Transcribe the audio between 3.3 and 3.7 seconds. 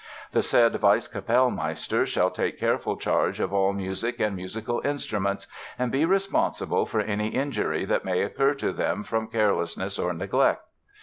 of